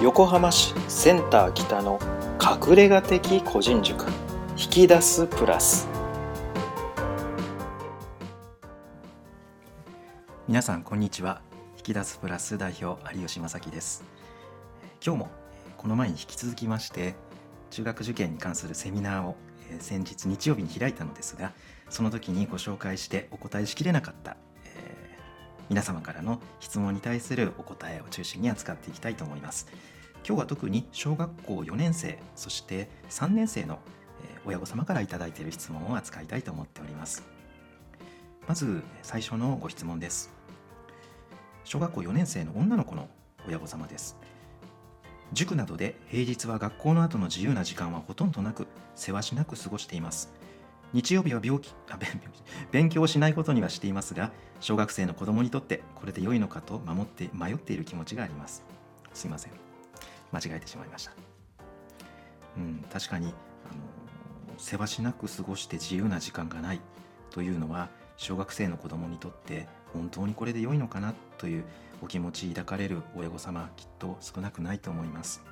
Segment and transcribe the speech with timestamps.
[0.00, 1.98] 横浜市センター北の
[2.40, 4.06] 隠れ家的個人塾
[4.56, 5.88] 引き出すプラス。
[10.46, 11.42] 皆さんこんにちは。
[11.78, 14.04] 引き出すプラス代表有吉正樹です。
[15.04, 15.30] 今日も
[15.76, 17.16] この前に引き続きまして
[17.70, 19.36] 中学受験に関するセミナーを
[19.80, 21.52] 先日日曜日に開いたのですが
[21.90, 24.36] その時にご紹介してお答えしきれなかった
[25.68, 29.68] 皆様からの質問に対するお答えを中心に扱っていきたいと思います。
[30.26, 33.78] 今日は特に小学校4年生そして3年生の
[34.44, 37.22] 親御様から頂いている質問を扱いたいと思っております。
[38.46, 40.32] まず最初のご質問です。
[41.64, 43.08] 小学校4年生の女の子の
[43.46, 44.16] 親御様です。
[45.34, 50.32] 塾などで平日は学校の後の自由な時間はほとんどなく世話しなく過ごしています。
[50.92, 51.98] 日曜日は病気 あ
[52.70, 58.64] 勉強しないことにはしていますが小学生の子供にとってこれで良いのかと守って迷っている気持ちがあります。
[59.14, 59.52] すいません。
[60.32, 61.12] 間違えてしまいました。
[62.56, 63.34] うん確かに
[63.70, 66.80] あの世話しなく過ごして自由な時間がない
[67.30, 71.64] というのは小学生の子供にとって本当にこれで良いのかなという
[72.02, 75.42] お気持ち抱かれる親御様きっと少なくないと思います。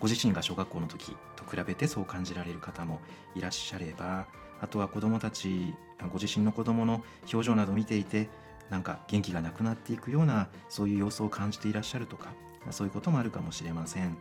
[0.00, 3.00] ご自身が小学校の時と比べてそう感じられる方も
[3.34, 4.26] いらっしゃれば
[4.60, 5.74] あとは子どもたち
[6.12, 8.28] ご自身の子どもの表情などを見ていて
[8.70, 12.32] なんか元気がなくなっていくようなそういう様子を感じていらっしゃるとか
[12.70, 14.16] そういうこともあるかもしれません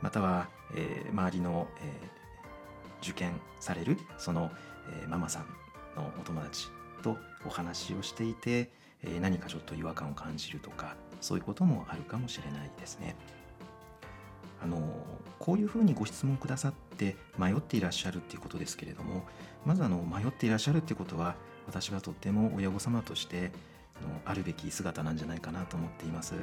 [0.00, 4.50] または、えー、周りの、えー、受験されるその、
[5.02, 5.46] えー、ママさん
[5.96, 6.68] のお友達
[7.02, 8.70] とお話をしていて、
[9.02, 13.16] え何かちょっと違和感を感じるとかそういうこともあるかもしれないですね。
[14.62, 14.78] あの
[15.38, 19.24] こういうふうにご質問くださって迷っていらっしゃるっていうことですけれども
[19.66, 21.34] まずあの迷っていらっしゃるっていうことは
[21.66, 23.50] 私はとっても親御様として
[23.96, 26.34] あのあるべき姿なんじゃないかなと思っています。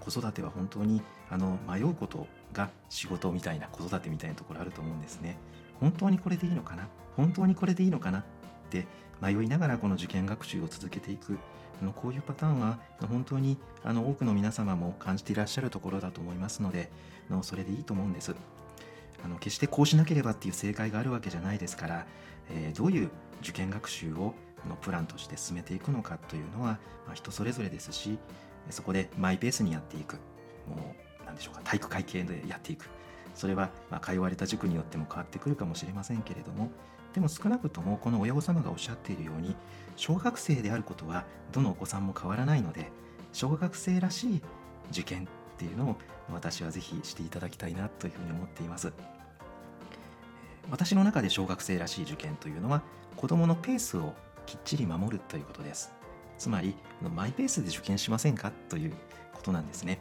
[0.00, 5.36] 子育ては本当にあの迷うことが仕事みたいな子育てみたいなところあると思うんですね。
[5.78, 6.88] 本当にこれでいいのかな？
[7.16, 8.20] 本当にこれでいいのかな？
[8.20, 8.22] っ
[8.70, 8.86] て
[9.20, 11.38] 迷いながらこの受験学習を続けていく
[11.94, 16.90] こういうパターンは本当にあの多くの皆様も感じていらっしゃるところだと思いますので
[17.30, 18.34] のそれでいいと思うんです。
[19.22, 22.06] あの決してこうしなければっていう正解があるわけじゃないですから、
[22.50, 23.10] えー、どういう
[23.42, 24.34] 受験学習を
[24.68, 28.18] のプランとして進めていくのかというのは、まあ、人それぞれですし
[28.70, 30.16] そこでマイペースにやっていく
[30.68, 32.88] もう何でしょうか体育会系でやっていく
[33.34, 36.70] それはま通われた塾によっても変わってくるかもしれませんけれども
[37.14, 39.56] でも少なくともこの親御様がおっしゃっているように
[39.96, 42.90] 小学生であることはどのお子さんも変わらないので
[43.32, 44.42] 小学生らしい
[44.90, 45.26] 受験っ
[45.58, 45.96] ていうのを
[46.32, 48.92] 私はぜひしていただきたいなというふうに思っています。
[50.70, 52.82] 私の中で小学生らしい受験というのは
[53.16, 54.14] 子どものペースを
[54.46, 55.92] きっちり守るということです。
[56.38, 56.74] つまり
[57.14, 58.94] マイペースで受験しませんかという
[59.32, 59.98] ことなんですね。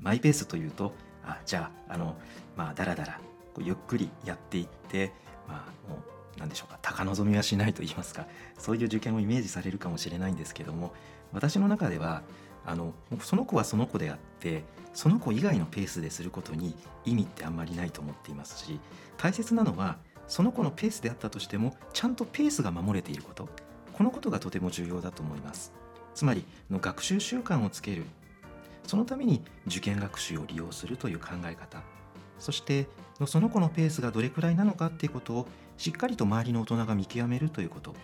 [0.00, 0.92] マイペースというと
[1.24, 2.16] あじゃああの
[2.56, 3.20] まあだらだら
[3.58, 5.12] ゆっくりやっていって
[5.48, 8.26] まあもう何でしょうか高望みはしないと言いますか
[8.58, 10.92] そういう受験をイメージされるかもしれないんですけども
[11.32, 12.22] 私の中では
[12.66, 14.64] あのその子はその子であって
[14.94, 16.74] その子以外のペースですることに
[17.04, 18.80] 意味ってあんまりないと思っていますし
[19.16, 23.48] 大切なのはその子のペースであったとしてもちゃんとペースが守れていること。
[23.92, 25.72] このことがとても重要だと思います。
[26.14, 28.04] つまりの学習習慣をつける。
[28.86, 31.82] そのために受験学習を利用するという考え方。
[32.38, 32.88] そして
[33.20, 35.46] のその子のペースがどれくらいなのかっていうことを
[35.76, 37.94] しっかりと周りの大人が見極めるということ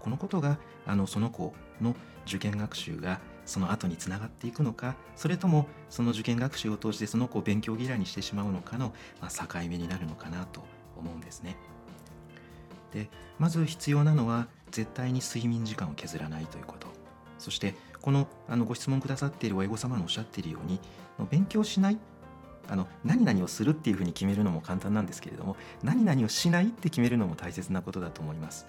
[0.00, 1.94] このことがあのその子の
[2.26, 10.64] 受験学習がその後につながっていくのかそれともその受験学習を通してその子を勉強嫌いにしてしまうのかの、まあ、境目になるのかなと
[10.96, 11.56] 思うんですね。
[12.92, 16.88] でまず必要なのは絶対に睡眠時間を削らないということ
[17.38, 20.80] そしてこのあのご質問くださっている親御様のおっしゃっているように
[21.30, 21.98] 勉強しない
[22.68, 28.66] あの何々をするっていうふうに決めるのも簡単なんですけれども何々をしないって決めるのも大切なことだと思います。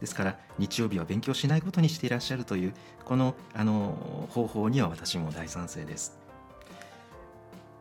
[0.00, 6.18] ですから日曜日は勉強しないことにしていらっしゃるというこのあの方法には私も大賛成です。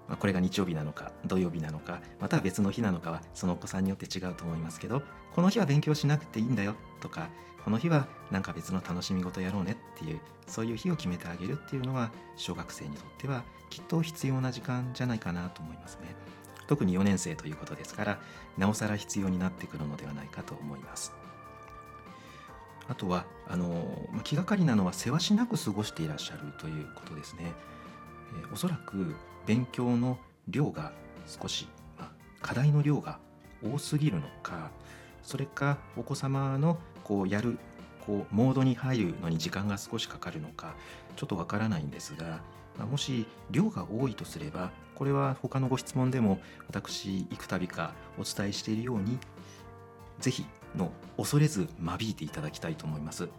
[0.08, 5.02] ま、これが日曜日なのか土曜日なのかまたは別の日なのかはそのお子さんによって違うと思いますけど
[5.36, 7.30] この日は勉強しなくていいんだよとか
[7.68, 16.16] この日はなんか別の楽しみ事やろうねっていうそういう日を決めてあげるっていうのは小学生にとってはきっと必要な時間じゃないかなと思いますね。
[16.68, 18.20] 特に4年生ということですから
[18.58, 21.12] なおさら必要になってくるのではないかと思います。
[22.88, 27.52] あとはあの気がかりなのは世話しなく過ごしていらっしゃるということですね、
[28.46, 29.14] え、おそらく
[29.46, 30.18] 勉強の
[30.48, 30.94] 量が
[31.26, 31.68] 少し、
[32.00, 33.20] ま、課題の量が
[33.62, 34.72] 多すぎるのか
[35.22, 37.58] それかお子様のこうやる
[38.06, 40.76] こうモードに入るのに時間が少しかかるのか
[41.16, 42.42] ちょっとわからないんですが、
[42.78, 49.18] まあ、もし量が多いとすればこれは他のご質問でも私幾度かお伝えしているように
[50.20, 50.46] 是非
[50.76, 53.30] の恐れず間引いていただきたいと思います。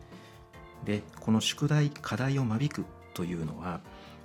[0.85, 3.81] でこの宿題課題を間引くというのは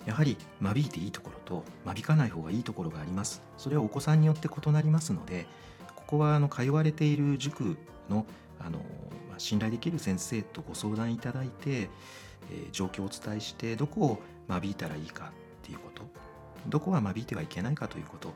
[0.06, 5.48] やはり間引いていいところと間引かない方がいいところがありますそれはお子さんによって異なりますので
[5.96, 7.76] ここはあの通われている塾
[8.08, 8.28] の
[8.66, 8.80] あの、
[9.32, 16.04] ま、信頼できる先生とご相談いただいて、えー、状況をお伝えしてどこを間引いたらいいかっていうこと。
[16.68, 18.32] どこは間引いてはいけないかということ。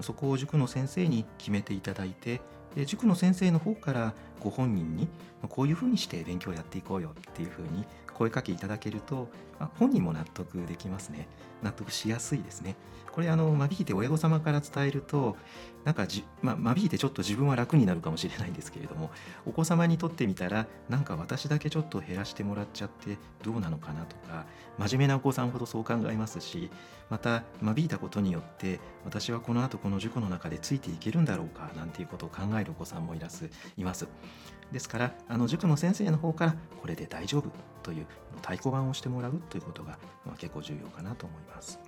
[0.00, 2.40] そこを塾の先生に決めていただいて
[2.74, 5.08] で塾の先生の方からご本人に
[5.48, 7.84] こういうふうにして勉強をやっていこうよっていうふうに
[8.14, 9.28] 声かけいただけると
[9.58, 11.28] あ本人も納得できますね。
[11.62, 12.76] 納得しやすいですね。
[13.12, 15.36] これあの間引いて親御様から伝えると
[15.84, 19.10] なんかじ、まあ、間引いてちょっと自分は楽になるかもしれないんですけれども
[19.44, 24.46] お子様にとってみたらなんか私だけちょっと減らしてもらっちゃってどうなのかなとか
[24.78, 26.70] 真面目なお子さんほどそう考えますし
[27.10, 34.08] また間引いたことによって私はこの後この塾の中でついていけるんだろうかなんていうことを考えるお子さんもいらすいます。
[34.72, 37.50] ですからあの塾の先生の方からこれで大丈夫
[37.82, 41.78] という太鼓判をしてもらうということが、まあ、結構重要かなと思います。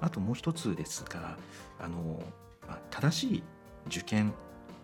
[0.00, 1.36] あともう一つですが
[1.80, 2.22] あの、
[2.68, 3.42] まあ、正しい
[3.88, 4.32] 受験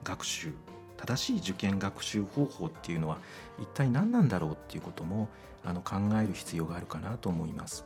[0.03, 0.53] 学習
[0.97, 3.19] 正しい受験学習方法っていうのは
[3.61, 5.29] 一体何なんだろうっていうことも
[5.65, 7.85] あの考える必要があるかなと思います。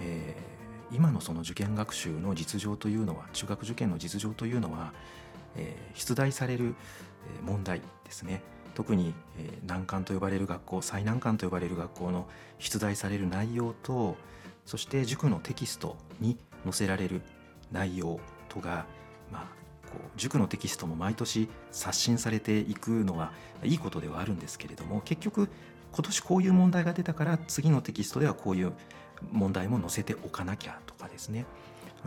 [0.00, 4.92] えー、今のその受験学習の実情というのは中学受験の実情というのは、
[5.56, 6.74] えー、出題される
[7.42, 8.42] 問題ですね。
[8.74, 12.26] 特に、えー、難関と呼ばれる学校最難関と呼ばれる学校の
[12.58, 14.16] 出題される内容と
[14.66, 17.22] そして塾のテキストに載せられる
[17.70, 18.18] 内容
[18.48, 18.86] とが、
[19.32, 19.42] まあ、
[19.88, 25.48] こう塾のテキストも毎年刷新されていくのはいいことではあるんですけれども結局
[25.92, 28.72] 今年こういう問題が出たから次のテキストではこういう
[29.30, 31.46] 問題も載せておかなきゃとかですね。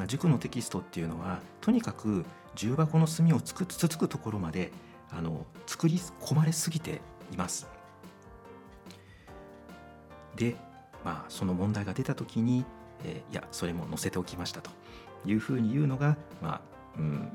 [0.05, 2.23] 塾のテキストっていうのはとにかく
[2.57, 4.71] 重箱の隅をつくつつくところまで
[5.09, 7.01] あの作り込まれすぎて
[7.31, 7.67] います。
[10.35, 10.55] で
[11.07, 12.65] まあ、その問題が出た時に、
[13.05, 14.71] えー、いやそれも載せておきましたと
[15.25, 16.61] いうふうに言うのが、まあ、
[16.97, 17.29] うん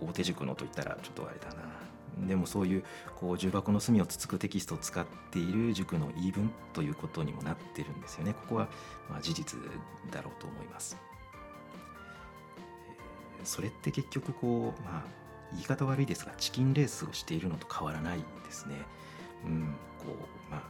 [0.00, 2.84] 大手塾のといったらちょっとあれだなでもそういう
[3.16, 8.68] こう重箱の隅をつつくテキストを使っている塾の言い分ということにもなってるんですよねここは
[9.10, 9.58] まあ事実
[10.12, 10.96] だろうと思います。
[13.46, 15.04] それって結局こうまあ
[15.52, 18.74] 言い方悪いですがチキンレースをしているのと変わらないですね。
[19.44, 20.16] うん、こ
[20.48, 20.62] うまあ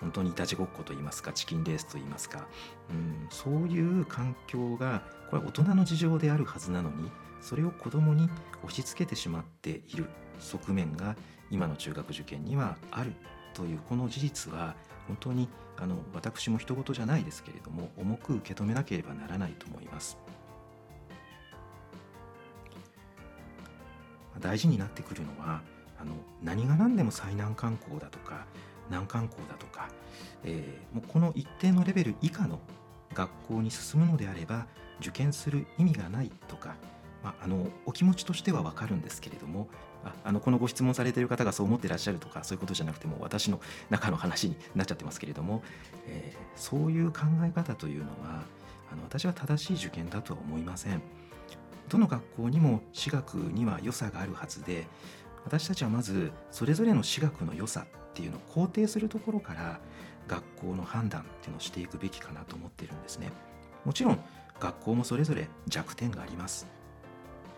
[0.00, 2.46] 本当にいたちごっこと言いますかチキンレースと言いますか、
[2.90, 7.10] うん、そういう環境がこれは大人の事情であるはずなのに
[7.42, 8.28] それを子どもに
[8.62, 10.06] 押し付けてしまっている
[10.38, 11.16] 側面が
[11.50, 13.12] 今の中学受験にはある
[13.52, 14.74] というこの事実は
[15.06, 20.16] 本当にあの私も人事じゃないですけれども重く受け止めなければならないと思います。
[24.40, 25.62] 大事になってくるのは
[26.00, 28.46] あの何が何でも最難関校だとか
[28.90, 29.88] 難関校だとか、
[30.44, 32.58] えー、もうこの一定のレベル以下の
[33.14, 34.66] 学校に進むのであれば
[35.00, 36.74] 受験する意味がないとか、
[37.22, 39.68] まあ、あのお気持ちとしては分かるんですけれども
[40.04, 43.60] ああのこのご質問されている方がそう思ってらっしゃるとかそういうことじゃなくても私の
[43.90, 45.62] 中の話になっちゃってますけれども、
[46.06, 48.44] えー、そういう考え方というのは
[48.92, 51.19] あの私は正しい受験だとは思いません。
[51.90, 54.86] どの学校にも私学には良さがあるはずで
[55.44, 59.80] 私たちはまずそれぞれの私学の良さっていうのを肯定するところから
[60.28, 63.32] 学校の判断っていうのをしていくべきかなと思ってるんですね。
[63.84, 64.18] もちろん
[64.60, 66.68] 学校もそれぞれ弱点があります。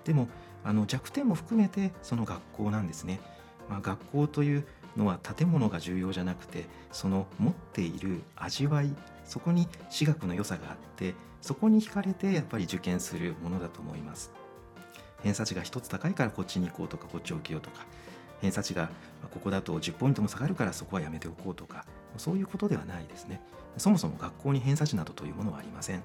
[0.04, 0.28] でも
[0.64, 3.20] あの弱点も含めてその学校なんですね、
[3.68, 8.94] まあ、学校というのは建物が重要じゃなくてその持っている味わい
[9.24, 14.32] そこに私学の良さがあってそこに惹かれてやっぱり受験するものだと思います。
[15.22, 17.86] 偏差値が1つ高いからこっちに行こうとかこっちを受けようとか。
[18.40, 18.90] 偏差値が
[19.30, 21.84] ここだと10ポイントも下がるからそこはやめておこうとか。
[22.16, 23.40] そういうことではないですね。
[23.78, 26.02] そもそも学校に偏差値などというものはありません、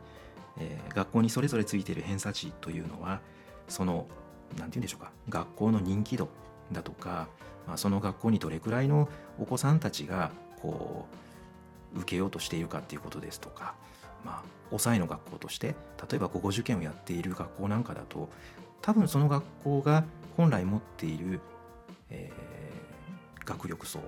[0.57, 3.19] えー、学校にそれぞれついている偏差値というのは
[3.67, 4.07] その
[4.51, 5.11] 何て言うんでしょうか。
[5.29, 6.29] 学校の人気度
[6.71, 7.27] だとか、
[7.67, 9.09] まあ、その学校にどれくらいの
[9.39, 10.31] お子さんたちが
[10.61, 11.26] こう
[11.97, 13.75] 受けようとしているかっていうことですとか
[14.25, 15.75] まあ抑えの学校として
[16.09, 18.29] 例えば午後受験をやっている学校なんかだと
[18.81, 20.03] 多分その学校が
[20.35, 21.39] 本来持っている
[22.09, 23.99] えー、学力層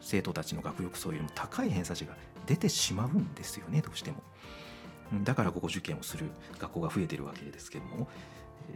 [0.00, 4.22] 生徒たちの学力層よりも高い偏差値が出てしまうんですよねどうしても。
[5.24, 6.26] だからここ受験をする
[6.58, 8.08] 学校が増えてるわけですけども、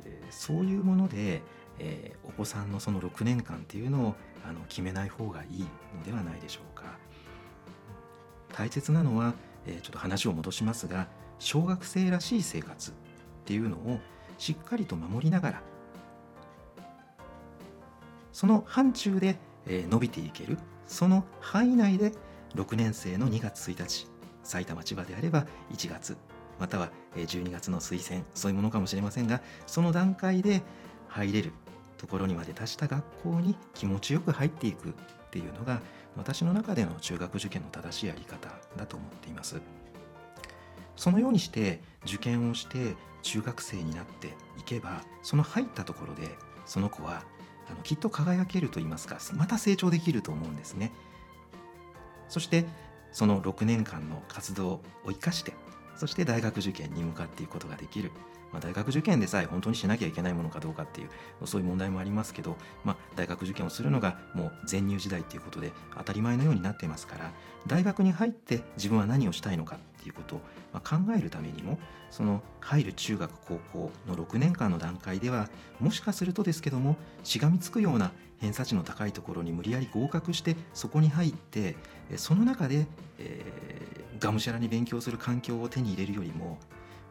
[0.04, 1.42] えー、そういうもので、え
[1.78, 4.14] えー、お子さんのその6年間っていうのを
[4.48, 6.84] あの決めない方がいいのではないでしょうか
[8.52, 9.34] 大切なのは、
[9.66, 12.94] えー、ちょっと話を戻しますが小学生らしい生活っ
[13.44, 13.98] ていうのを
[14.38, 15.62] しっかりと守りながら
[18.32, 22.12] その範疇で、えー、伸びていけるその範囲内で
[22.54, 24.06] 6年生の2月1日
[24.42, 26.16] 埼玉千葉であれば1月
[26.58, 30.62] または12月の推薦そういうものかもしれませんがその段階で
[31.08, 31.52] 入れる
[31.98, 34.92] ところにまで達した学校に気持ちよく入っていくっ
[35.30, 35.80] ていうのが
[36.16, 39.60] 私の中での中学受験の正しいやり方だと思っています。
[40.96, 44.28] そのようにして受験をして中学生になって
[44.58, 46.28] いけばその入ったところで
[46.66, 47.24] その子は
[47.68, 50.92] あのきっと輝けると言いますかまた成長できると思うんですね。
[52.28, 52.66] そして
[53.10, 55.54] その6年間の活動を生かして
[55.96, 58.10] そして大学受験に向かっていくことができる、
[58.52, 61.10] まあ、大学受験でさえ本当にしなきゃいけないものかどうかっていう
[61.46, 67.30] そういう問題もありますけど、まあ、大学受験をするのがもう全入時代っていうことで当たり前のようになっていますから
[67.66, 70.40] 大学に入って自分は何をしたいのかっていうことを
[70.80, 71.78] 考えるためにも
[72.10, 75.48] その入る中学高校の6年間の段階では
[75.80, 81.76] もしかするとですけどもしがみつくような偏差値の高いところに無理やり合格してそこに入って
[82.16, 82.86] その中で、
[83.18, 86.58] えー、がむしゃらに勉強する環境を手に入れるよりも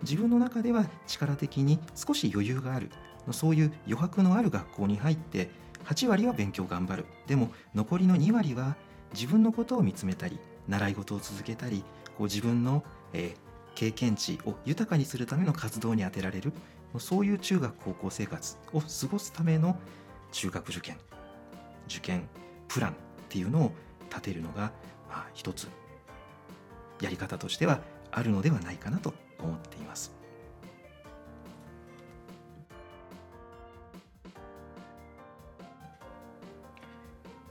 [0.03, 2.89] 自分の中では力的に少し余裕がある。
[3.31, 5.51] そういう余白のある学校に入って
[5.85, 7.05] 8割は勉強頑張る。
[7.27, 8.75] でも残りの2割は
[9.13, 11.83] 自分のことを見つめたり習い事を続けたり
[12.17, 13.37] こう自分の、えー、
[13.75, 16.53] 経験値を豊かにするための活動に充てられる。
[16.97, 19.77] そういう中学高校生活を過ごすための
[20.31, 20.97] 中学受験。
[21.87, 22.27] 受験
[22.67, 22.93] プランっ
[23.29, 23.71] ていうのを
[24.09, 24.73] 立てるのが、
[25.09, 25.69] まあ、一つ
[27.01, 27.81] やり方としては
[28.11, 29.80] あるのではないかなと思っています。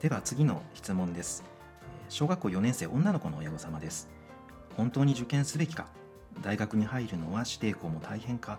[0.00, 1.44] では次の質問です。
[2.08, 4.08] 小学校4年生女の子の親御様です。
[4.74, 5.88] 本当に受験すべきか
[6.40, 8.58] 大学に入るのは指定校も大変か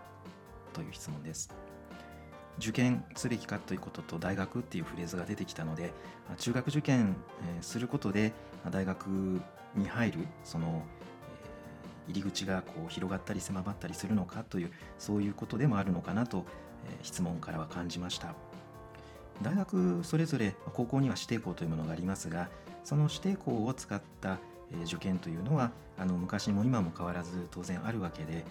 [0.72, 1.52] という質問です。
[2.60, 5.94] 受験すべきかということと大学っていうフレーズが出てきたので
[6.38, 7.16] 中学受験
[7.62, 8.34] することで
[8.70, 9.08] 大学
[9.76, 10.84] に入るその
[12.08, 16.46] 入り口がこう広がったり狭まったりするのかというそういうことでもあるのかなと
[17.02, 18.36] 質問からは感じました
[19.42, 22.50] 大学それぞれ高校には指定校というものがありますが
[22.84, 24.40] その指定校を使った
[24.86, 28.46] 受験というのはあの昔も今も変わらず当然あるわけで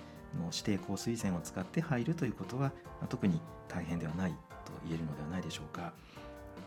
[0.53, 2.73] 指定校推薦を使って入るということは、
[3.09, 4.31] 特に大変ではない
[4.65, 5.93] と言えるのではないでしょうか。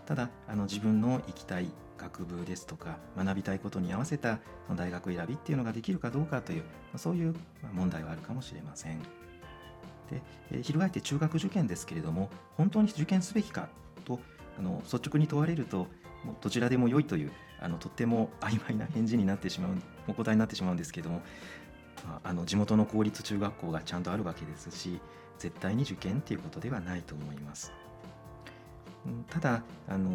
[0.06, 4.40] ただあの自分の行きたい学部ですとか学びたいことに合わせた
[4.76, 6.64] 大学選びっていうのができるかどうかという
[6.98, 7.34] そういう
[7.72, 9.00] 問題はあるかもしれません。
[10.52, 13.70] で、翻って中学受験ですけれども本当に受験すべきか
[14.04, 14.20] と
[14.58, 15.88] あの率直に問われると
[16.24, 19.72] もうどちらでも良いというあのとっても曖昧な返事になってしまう
[20.08, 21.22] お答えになってしまうんですけども
[22.24, 25.00] あの地元の公立中学校がちゃんとあるわけですし
[25.38, 27.72] 絶対に受験っていうことではないと思います。
[29.30, 30.12] ただあの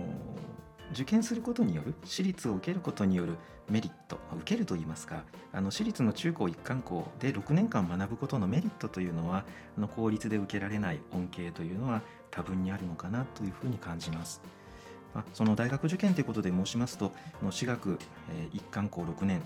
[0.92, 3.37] 受験することによる私立を受けることによる
[3.68, 9.45] メリット受けるといいますかあの私立の中高一貫校で6年間学ぶことのメリットというのは
[9.76, 14.40] あの公立で受けられない恩恵というのは多分にあるのかなというふうに感じます。
[15.14, 17.99] まあ、その大学受験ということで申しますと私学、
[18.30, 19.40] え一貫校6年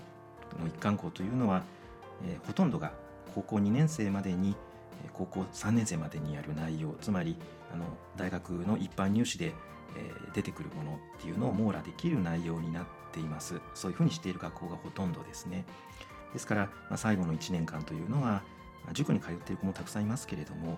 [0.59, 1.63] の一貫校というのは
[2.25, 2.91] えー、ほとんどが
[3.33, 4.55] 高校2年生までに
[5.11, 7.35] 高校3年生までにやる内容つまり
[7.73, 7.85] あの
[8.15, 9.53] 大学の一般入試で、
[10.33, 13.59] 出てくるものっていうのを網羅できる内容になっています。
[13.73, 15.65] そういうふうにしている学校がほとんどですね。
[16.33, 18.41] ですから、ま、最後の1年間というのは、
[18.91, 20.77] 塾に通っている子もたくさんいますけれども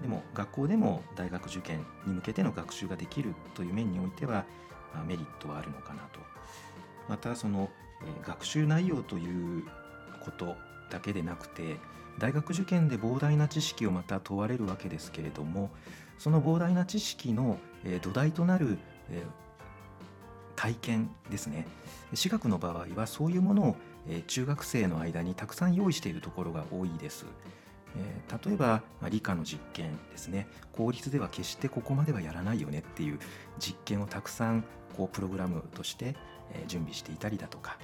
[0.00, 4.44] でも学校でも大学受験に向けての学習ができるという面においては、
[4.94, 6.20] まあ、メリットはあるのかなと。
[7.08, 7.68] またその、
[8.02, 9.64] え、学習内容という
[10.24, 10.56] こと
[10.90, 11.76] だけでなくて
[12.18, 15.70] 大学受験で膨大な知識をまた問われるわけですけれども
[16.18, 18.78] その膨大な知識のえ土台となる
[19.10, 19.22] え
[20.56, 21.66] 体験ですね。
[22.14, 23.76] 私学の場合はそういうものを
[24.08, 27.26] え中学生の間にたくさん用意しているところが多いです。
[27.96, 30.46] え例えばま理科の実験ですね。
[30.72, 33.18] 公立では決してここまではやらないよねっていう
[33.58, 34.64] 実験をたくさん
[34.96, 36.14] こうプログラムとして
[36.52, 37.78] え準備していたりだとか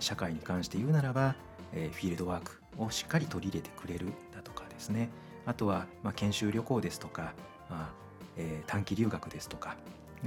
[0.00, 1.36] 社会に関して言うならば
[1.72, 5.10] えフィールドワークをしっかり取り入れてくれるだとかですね。
[5.44, 7.34] あとは、ま研修旅行ですとか、
[7.68, 8.02] まあ
[8.36, 9.76] え短期留学ですとか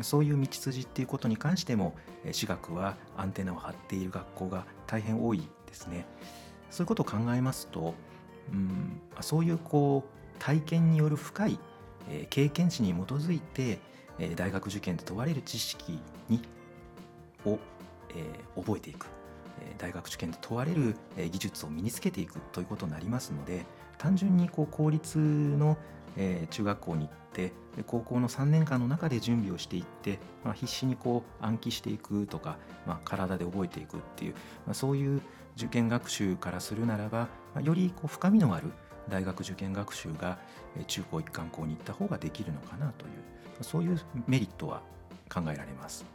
[0.02, 1.96] そういう道筋っていうことに関しても
[2.32, 6.06] 私学はアンテナを張っている学校が大変多いですね。
[6.70, 7.94] そういうことを考えますと、
[8.52, 11.58] うん、そういうこう体験による深い
[12.10, 13.80] え経験値に基づいて、
[14.18, 16.42] え大学受験で問われる知識に
[17.46, 17.60] を、
[18.16, 18.24] え
[18.56, 19.08] 覚えていく
[19.78, 23.66] 大学受験で問われる技術を身につけていくということになりますので
[23.98, 25.78] 単純にこう公立の
[26.50, 27.52] 中学校に行って
[27.88, 32.58] 高校の3年間の中で準備をしていって、まあ、必死にこう暗記していくとか、
[32.88, 34.34] まあ、体で覚えていくっていう、
[34.66, 35.22] まあ、そういう
[35.58, 38.72] 受験学習からするならば、まあ、よりこう深みのある
[39.10, 40.40] 大学受験学習が
[40.88, 44.82] 中高一貫校に行った方ができるのかなというそういうメリットは
[45.32, 46.06] 考えられます。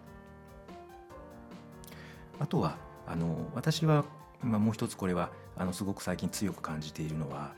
[2.39, 2.77] あとは
[3.07, 4.05] あの私は、
[4.43, 7.53] まあ、もう一つこれはあのすごく最近強く感じているのは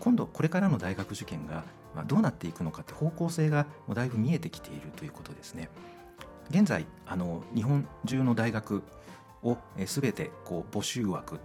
[0.00, 1.64] 今度これからの大学受験が
[2.06, 5.68] どうなっていくのかって方向性がもうだいぶ見えてきているということですね。
[6.50, 8.82] 現在あの日本中の大学
[9.42, 11.38] を全てこう募集枠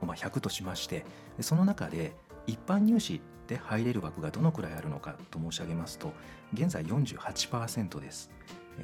[0.00, 1.04] をま100としまして
[1.40, 2.14] その中で
[2.46, 6.12] 一般入試で入れる枠がどのくらいあるのかと申し上げますと
[6.52, 8.30] 現在48%です。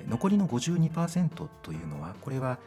[0.09, 2.59] 残りの52%というのはこれは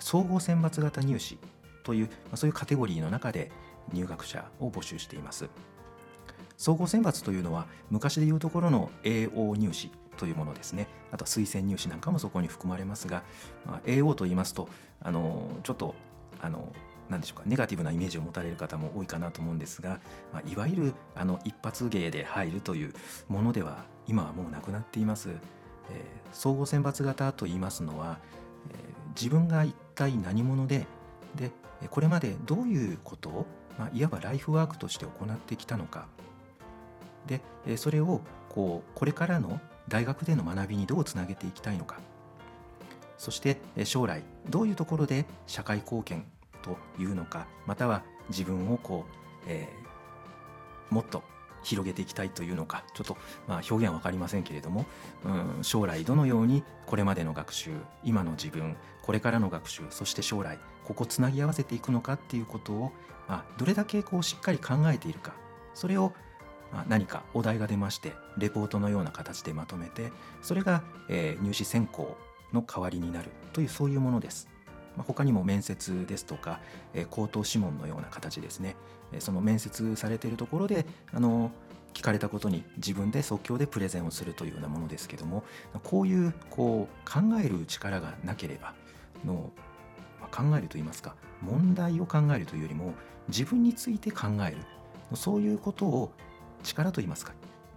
[0.00, 1.38] 総合選抜型入試
[1.84, 3.52] というそういうカテゴリーの中で
[3.92, 5.48] 入学者を募集しています
[6.56, 13.24] 総合選抜というのは昔でいうところの AO 入試というものですねあとは推薦入試なんかもそこに含まれますが、
[13.66, 14.68] まあ、AO と言いますと
[15.00, 15.94] あのちょっと
[16.40, 16.72] あの
[17.08, 20.00] 何でしょうかネガティブなイメージを持たれる方も多いかなと思うんですが、
[20.32, 22.94] まあ、いわゆるあの一発芸で入るという
[23.28, 25.30] ものでは今はもうなくなっています。
[25.90, 25.98] えー、
[26.32, 28.18] 総合選抜型といいますのは、
[28.70, 28.76] えー、
[29.14, 30.86] 自分が一体何者で
[31.36, 31.50] で
[31.90, 33.46] これまでどういうことを、
[33.78, 36.06] まあ、いわばライフワークとして行ってきたのか。
[37.26, 37.40] で
[37.76, 41.98] それをこうこれからの大学での学びにどうつなげていきたいのか。
[43.16, 46.26] そして将来どういうところで社会貢献
[46.62, 49.14] というのかまたは自分をこう、
[49.46, 51.22] えー、もっと
[51.62, 52.84] 広げていきたいというのか。
[52.94, 53.16] ちょっと
[53.48, 54.84] まあ表現は分かりませんけれども、
[55.24, 57.70] うん、将来どのようにこれまでの学習
[58.02, 62.92] 今の自分これからの学習そして将来ここつなぎ合わせていくのかっていうことを、
[63.28, 65.34] まあ、どれだけこうしっかり考えているか
[65.74, 66.12] それを
[66.88, 72.16] 何かお題が出ましてレポートのような形でまとめてそれが、え入試選考
[72.52, 74.48] の代わりになるというそういうものです。
[74.96, 76.60] 他にも面接ですとか、
[77.10, 78.76] 口頭諮問のような形ですね、
[79.18, 81.50] その面接されているところであの
[81.92, 85.44] 聞かれたことに自分で即興でプレゼンをするというようなものですけども
[85.84, 88.74] こういうこう考える力がなければ
[89.24, 89.52] の、
[90.34, 92.92] 考えるといいますか問題を考えるというよりも
[93.28, 94.56] 自分について考える。
[95.14, 96.12] そういうことを
[96.64, 97.32] 力といいますか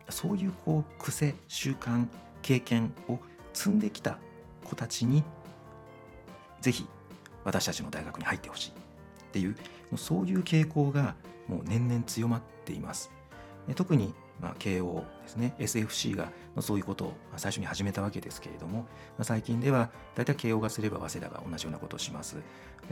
[0.09, 2.07] そういうこう癖習慣
[2.41, 3.19] 経験を
[3.53, 4.17] 積んできた
[4.63, 5.23] 子たちに
[6.61, 6.87] ぜひ
[7.43, 8.71] 私たちの大学に入ってほしい。
[8.71, 8.73] っ
[9.31, 9.55] ていう
[9.95, 11.15] そういう傾向が
[11.47, 13.11] もう年々強まっています。
[13.75, 15.55] 特にまあ、慶応ですね。
[15.59, 18.85] SFC がそういうことを最初に始めたわけですけれども
[19.17, 22.37] ま最近では大体慶応がすれば早稲田が同じようなことをします。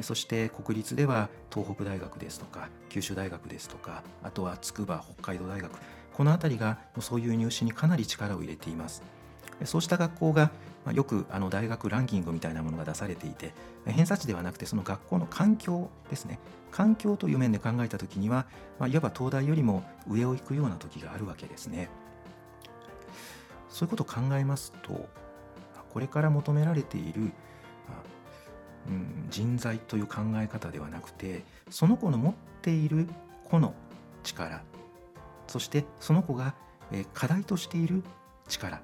[0.01, 5.71] そして国立では東北大学ですとか九州大学ですとかあとは筑波北海道大学。
[6.13, 9.03] この辺りがそういう入試にかなり力を入れています。
[9.63, 10.51] そうした学校が
[10.93, 13.53] よくあの大学ランキングみたいなものが出されていて
[13.85, 16.39] 偏差値ではなくてその学校の環境ですね。
[16.71, 18.45] 環境という面で考えた時には、
[18.79, 21.89] まあ、いわば東大よりも上を行くような時があるわけですね。
[23.69, 25.07] そういうことを考えますと
[25.89, 27.31] これから求められている、まあ
[28.87, 33.07] うん、人材という考え方ではなくてその子の持っている
[33.49, 33.73] 個の
[34.23, 34.61] 力
[35.47, 36.55] そしてその子が
[37.13, 38.03] 課題としている
[38.47, 38.81] 力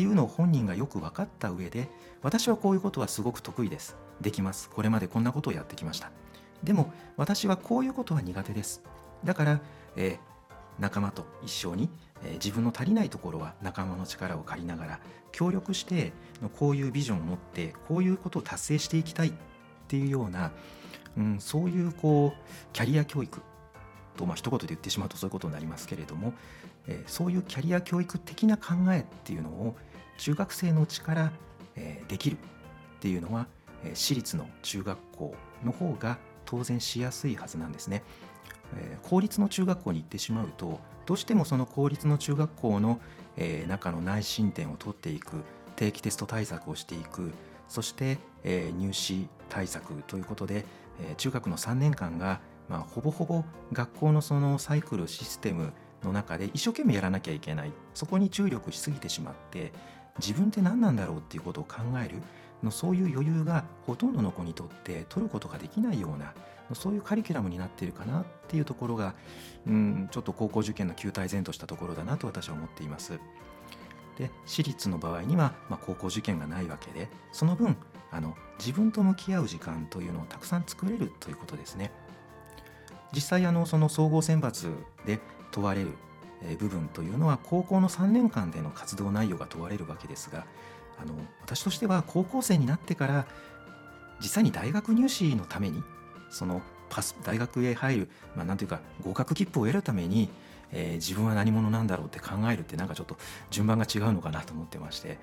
[0.00, 1.86] っていうのを本人がよく分かった上で
[2.22, 3.98] 私はこういうことはすごく得意です。
[4.22, 4.70] できます。
[4.70, 6.10] これまでこんなことをやってきました。
[6.64, 8.82] でも私はこういうことは苦手です。
[9.24, 9.60] だから、
[9.96, 10.18] えー、
[10.78, 11.90] 仲間と一緒に、
[12.24, 15.00] えー、自分の足りないところは仲間の力を借りながら
[15.32, 16.14] 協力して
[16.58, 19.28] こういうビジョンを持ってこういうことを達成していきたい。
[19.28, 19.32] っ
[19.86, 20.52] ていうような、
[21.18, 23.42] うん、そういうこうキャリア教育。
[24.16, 26.32] と、まあ一言で言ってしまうとそういうことになりますけれども、
[26.86, 29.76] えー、そういうキャリア教育的な考えっていうのを
[30.20, 31.32] 中学生のうちから、
[32.08, 32.38] できるっ
[33.00, 33.46] ていうのは、
[33.94, 38.02] 私立の中学校の方が当然しやすいはずなんですね。
[39.02, 43.00] 公立の中学校に行ってしまうとどうしてもその公立の中学校の、
[43.66, 45.42] 中の内申点を取っていく
[45.74, 47.32] 定期テスト対策をしていく
[47.66, 50.66] そして、入試対策ということで、
[51.16, 55.72] 中学の3年間が、まあ、ほぼほぼ学校のそのサイクルシステム
[56.04, 59.72] の中で一生懸命やらなきゃいけないそこに注力しすぎてしまって
[60.18, 62.16] 自分って何なんだろうっていうことを考える
[62.62, 66.34] のそういう余裕がほとんどの子にとって取ることができないような
[66.74, 69.14] そういうカリキュラムになっているかなっていうところが
[69.66, 73.18] うんちょっと高校受験の旧態然としたところだなと私は思っています。
[74.18, 77.76] で私立の場合には、まあ、高校受験がないわけでその分
[78.10, 81.90] あの自分と向き合う時間というのをたくさん作れるということですね。
[83.12, 84.72] 実際あのその総合選抜
[85.06, 85.20] で
[85.50, 85.96] 問われる
[86.58, 90.46] 部分というのは高校の3年間での活動内容が問われるわけですが
[91.00, 93.26] あの私としては高校生になってから
[94.20, 95.82] 実際に大学入試のために
[96.30, 100.28] そのパス大学へ入る、まあ、ていうか合格切符を得るために、
[100.72, 103.16] えー、自分は何者なんだろうって考えるってなんかちょっと
[103.50, 105.18] 順番が違うのかなと思ってまして、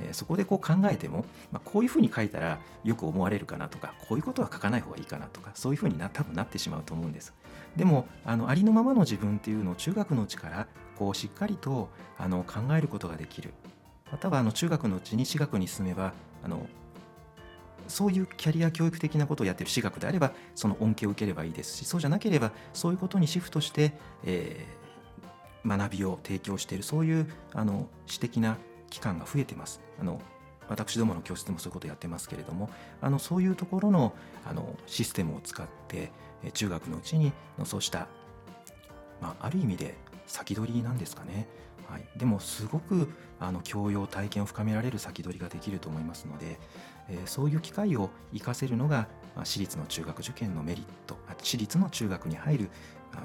[0.00, 7.32] えー、そこでこう考えても、まあ、こういうふうに書いたらよく思われるかなとかこういうことは書かない方がいいかなとかそういうふうにな多分なってしまうと思うんです。
[7.76, 10.66] でもあのありのままの自分っていうのを中学のうちから
[10.98, 13.52] こうしっかりとあの考えることができる
[14.10, 16.12] またはあの中学のうちに私学に進めば
[16.44, 16.66] あの
[17.88, 23.92] そういうキャリア教育的なことをやっている私学であればその恩恵を受ければいいですしそうじゃなければそういうことにシフトして、
[24.24, 28.58] えー、学びを提供しているそういうあの私的な
[28.90, 29.80] 機関が増えてます。
[30.00, 30.20] あの
[30.68, 36.10] 私どもの教室でもそういうことをやってますけれどもあのそういうところのあのシステムを使って
[36.52, 37.32] 中学のうちに
[37.64, 38.08] そうした、
[39.20, 39.94] まあ、ある意味で
[40.26, 41.46] 先取りなんですかね
[41.92, 46.58] はい、でもすごくあの教養体験を深められる先取りができると思いますので、
[47.10, 52.70] えー、そういう機会を生かせるのが、まあ、私立の中学受験のメリット私立の中学に入る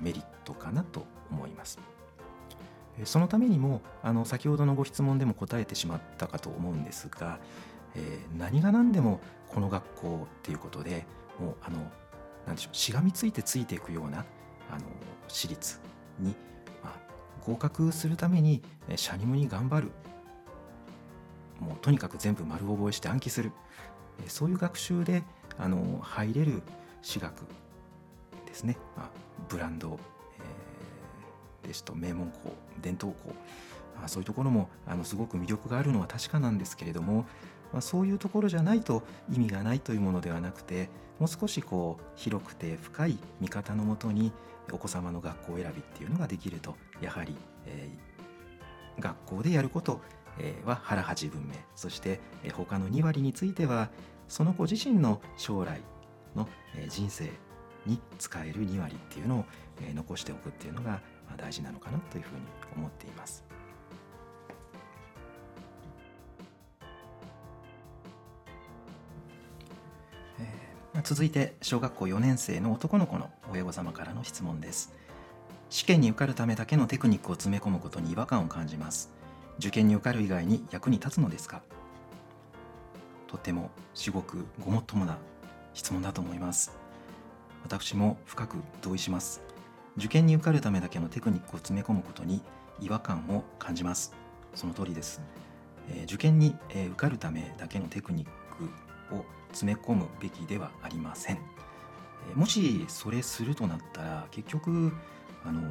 [0.02, 1.80] メリットかなと思います。
[3.06, 7.40] そのためにもあの先ほどのご質問でも答えてしまったかと思うんですが、
[7.96, 11.06] えー、何が何でもこの学校っていうことで
[11.40, 11.92] もうあの
[12.48, 14.26] 何でしょうしがみついてついていくような
[14.72, 14.86] あの
[15.28, 15.80] 私立
[16.20, 16.36] に
[17.46, 18.64] 合格するために
[18.96, 19.92] シャニムに頑張る。
[21.60, 23.52] もうとにかく全部丸覚えして暗記する。
[24.28, 25.24] そういう学習で
[25.58, 26.62] あの入れる
[27.02, 27.34] 私学
[28.46, 29.10] ですね、まあ、
[29.48, 30.00] ブランド、
[30.40, 33.34] えー、ですと名門校伝統校、
[33.96, 37.26] まあ、そういうところもあのすごく魅力があるのは確かなんですけれども、
[37.72, 44.32] まあ、そういうところじゃないと意味がないというものではなくてもう少しこう広くて深い見方のもとに
[44.72, 50.02] お子様の学校選びっていうのができるとやはり、えー、学校でやること、
[50.66, 53.90] は腹八分目そして、え、他の2割については
[54.28, 55.82] その子自身の将来
[56.36, 56.48] の、
[56.90, 57.32] 人生
[57.88, 59.46] に使える2割っていうのを、
[59.96, 61.02] 残しておくっていうのが、
[61.38, 62.42] 大事なのかなというふうに
[62.76, 63.47] 思っています。
[71.08, 74.92] 続いて小学校4年生の男の子の親御様からの質問です。
[75.70, 79.10] 試験に受かるためだけのテクニックを詰め込むことに違和感を感じます。
[79.58, 81.62] 受験に受かる以外に役に立つのですか？
[83.28, 85.18] とても至極ごもっともな
[85.74, 86.74] 質問だと思います。
[87.64, 89.42] 私も深く同意します。
[89.96, 92.42] 受験に受かるためだけのテクニックを詰め込むことに
[92.82, 94.14] 違和感を感じます。
[94.56, 95.22] その通りです、
[95.90, 98.70] えー、受験に、えー、受かるためだけのテクニック
[99.12, 101.40] を詰め込むべきではありません。
[102.36, 104.92] もしそれするとなったら結局
[105.46, 105.62] あの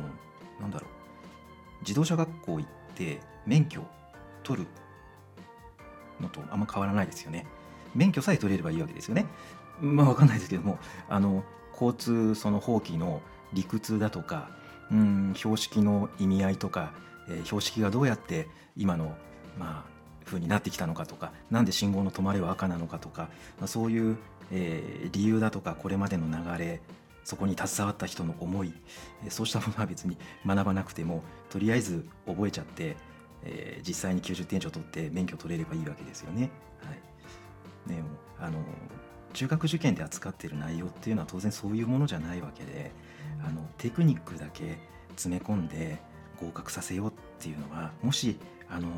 [0.61, 3.83] なんだろう自動車学校行って免許
[4.43, 4.69] 取る
[6.21, 7.47] のとあんま変わらないですよね。
[7.95, 9.27] 免許さえ取れればいいわけですよね。
[9.81, 13.21] まあわかんないですけどもあの交通その法規の
[13.53, 14.51] 理屈だとか
[14.91, 16.93] うん標識の意味合いとか、
[17.29, 19.17] えー、標識がどうやって今の
[19.59, 19.96] まあ
[20.27, 24.19] 風になってきたのかとか何で信号の止まれは赤なのかとか、まあ、そういう、
[24.53, 26.81] えー、理由だとかこれまでの流れ
[27.25, 28.73] そこに携わった人の思い
[29.31, 32.97] そうしたものは別に学ばなくてもとりあえず覚えちゃって、
[33.45, 36.51] えー、実際に90点以上取って免許取れればいいわけですよね。
[36.81, 38.03] はいね
[38.39, 38.59] あの
[39.33, 42.91] 中学受験で扱っている内容っていうのは当然そういうものじゃないわけで
[43.45, 44.79] あのテクニックだけ
[45.11, 45.99] 詰め込んで
[46.41, 48.39] 合格させようっていうのはもし
[48.71, 48.89] あの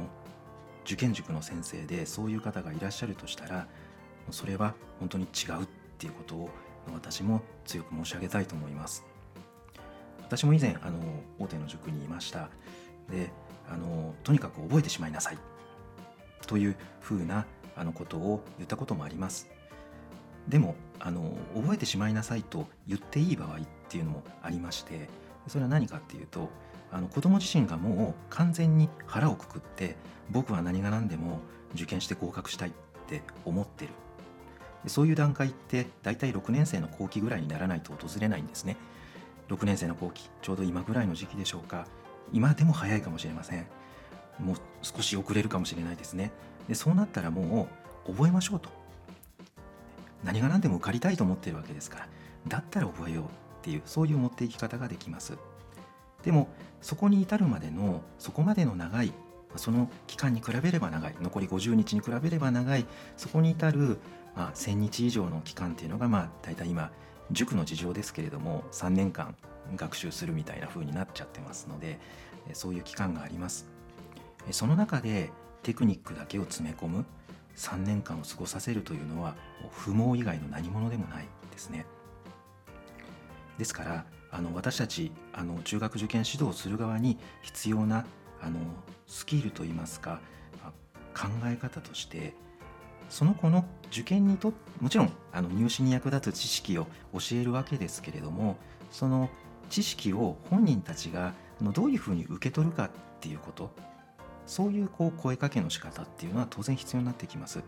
[0.88, 3.66] 受験塾の先生でそういう方がいらっしゃるとしたら
[4.30, 5.66] それは本当に違うっ
[5.98, 6.48] ていうことを
[6.94, 9.04] 私も強く申し上げたいと思います。
[10.22, 10.98] 私も以前あの
[11.38, 12.48] 大手の塾にいました。
[13.10, 13.30] で
[13.70, 15.38] あのとにかく覚えてしまいなさい。
[16.46, 17.44] というふうな
[17.76, 19.46] あのことを言ったこともあります。
[20.48, 25.08] でもあの覚えてしまいなさいと言っていい場合っていうのもありまして
[25.46, 26.48] それは何かっていうと
[26.90, 29.96] あの子供自身がもう完全に腹をくくって
[30.30, 31.40] 僕は何が何でも
[31.74, 32.72] 受験して合格したいっ
[33.06, 33.92] て思ってる。
[34.86, 38.76] そういう段階って大体6年生の後期ぐらいにならないと訪れないんですね。
[39.48, 41.86] 6年生の後期ちょうど今ぐらいの時期でしょうか。
[42.32, 43.66] 今でも早いかもしれません。
[44.38, 46.30] もう少し遅れるかもしれないですね。
[46.68, 47.68] でそうなったらも
[48.06, 48.70] う覚えましょうと。
[50.24, 52.08] 何が何でも受かりたいと思ってるわけですから
[52.48, 53.28] だったら覚えようっ
[53.62, 55.38] ていうそういう持っていき方ができます。
[56.24, 56.48] でも
[56.80, 59.12] そこに至るまでのそこまでの長い
[59.56, 63.98] その期間に比べれば長い残り50日に比べれば長いそこに至る、
[64.36, 66.90] まあ、1000日以上の期間っていうのがまあ大体今
[67.30, 69.34] 塾の事情ですけれども3年間
[69.76, 71.98] 学習するみたいな風になっちゃってますので
[72.52, 73.66] そういう期間があります。
[74.50, 75.30] その中で
[75.62, 77.04] テクニックだけを詰め込む
[77.56, 79.34] 3年間を過ごさせるというのは
[79.72, 81.84] 不毛以外の何者でもないですね。
[83.58, 88.04] ですからあの私たちあの中学受験指導をする側に必要な
[88.40, 88.58] あの
[89.06, 90.20] スキルといいますか
[91.14, 92.34] 考え方として
[93.08, 98.56] その子の受験にともちろんあの入試に役立つ知識を教えるわけですけれども
[98.90, 99.28] その
[99.70, 103.70] 知識を本人たちがどういうふうに受け取るかっていうこと
[104.46, 107.62] そういうこう声かけの仕方っていうのは当然必要になってきます。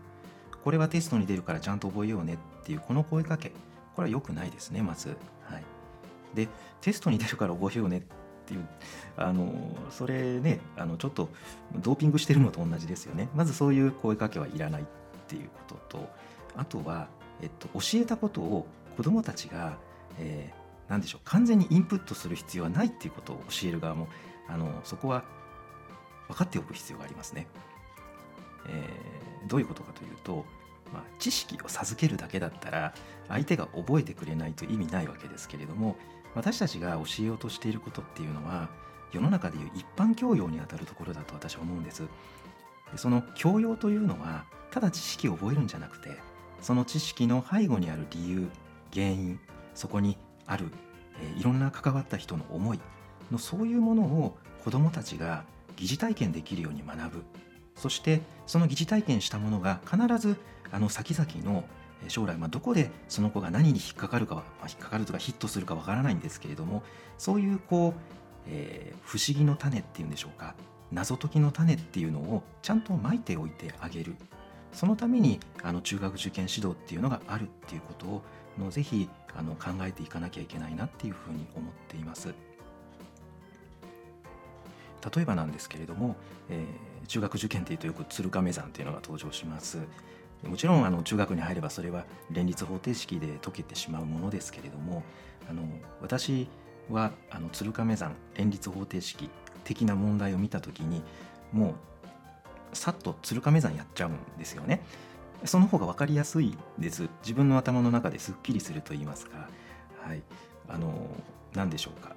[0.63, 3.49] これはテストに出るからちゃんと覚えようねっていうこの声かけ
[3.95, 5.15] これは良くないですねまず。
[6.33, 6.47] で
[6.81, 8.01] テストに出るから覚えようねっ
[8.45, 8.67] ていう
[9.17, 11.29] あのそれねあのちょっと
[11.77, 14.85] ドーピングしてるのと同じですよねまずそういう声かけはいらないっ
[15.27, 16.09] ていうことと
[16.55, 17.07] あとは、
[17.41, 18.67] えっと、教えたことを
[18.97, 19.77] 子どもたちが、
[20.19, 24.07] えー、何でしょう完全にインプットする必要はないっていうことを教える側も
[24.47, 25.23] あのそこは
[26.27, 27.47] 分かっておく必要がありますね。
[28.67, 30.45] えー、どういうことかというと、
[30.93, 32.93] まあ、知識を授けるだけだったら
[33.27, 35.95] 相手が覚えてくれないと意味ないわけですけれども
[36.35, 38.69] 私たちが教えようとしていることっていうのは
[39.11, 42.03] 世の中でいう一般教養にあたるところだと私は思うんです。
[42.95, 46.17] その教養というのはただ知識を覚えるんじゃなくて
[46.61, 48.49] その知識の背後にある理由
[48.93, 49.39] 原因
[49.73, 50.65] そこにある、
[51.21, 52.79] え、いろんな関わった人の思い
[53.31, 55.45] のそういうものを子どもたちが
[55.77, 57.23] 疑似体験できるように学ぶ
[57.75, 60.35] そしてその疑似体験したものが必ず
[60.71, 61.63] あの先々の
[62.07, 66.83] 将来、まあ、どこでその子が何に引っかかるか、まあ、引っかかるとかヒットするかわからないんですけれども
[67.17, 67.99] そういうこう、
[68.47, 70.55] えー、不思議の種っていうんでしょうか
[70.91, 74.15] 謎解きの種っていうのをちゃんとまいておいてあげる
[74.73, 78.21] そのためにあの中学受験指導っていうのがあるっていうことを
[78.57, 82.33] のぜひあの考えていかなきゃいけないなっていうふうに思っています。
[85.15, 86.15] 例えばなんですけれども、
[86.49, 89.79] えー、中学受験っていうとよく鶴亀山っていうのが登場します。
[90.43, 95.03] もちろんあの中学に入ればそれは連立方程式で解けてしまうものですけれども
[95.49, 95.63] あの
[96.01, 96.47] 私
[96.89, 99.29] はあの鶴亀山連立方程式
[99.63, 101.03] 的な問題を見た時に
[101.51, 101.75] も
[102.73, 104.81] うさっと鶴亀山やっちゃうんですよね。
[105.43, 107.09] その方が分かりやすいです。
[107.23, 109.49] 自分の頭の中ですっきりすると言いますか、
[110.05, 110.21] はい、
[110.69, 110.93] あの
[111.53, 112.15] 何でしょうか。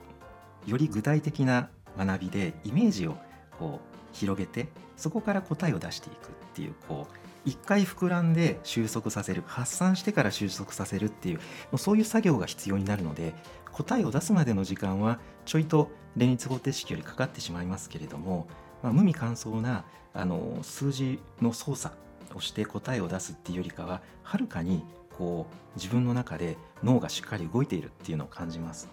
[0.66, 3.16] より具体的な学びでイメージを
[3.58, 11.42] こう広げてそこから答えを出していくっていうこう一回膨らんで収束させる発散してから収束させるっていうも
[11.74, 13.34] うそういう作業が必要になるので
[13.72, 18.46] 答えを出すまでの時間はちょいと連立方程式よりかかってしまいますけれども、
[18.82, 21.94] まあ、無味乾燥なあの数字の操作
[22.34, 24.84] をして答えを出すっていうよりかははるかに
[25.16, 28.88] こう自分の中で脳がしっかり動いているっていうのを感じます。